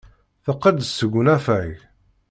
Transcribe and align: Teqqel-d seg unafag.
Teqqel-d 0.43 0.83
seg 0.91 1.13
unafag. 1.19 1.71